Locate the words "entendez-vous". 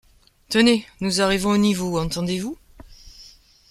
1.99-2.57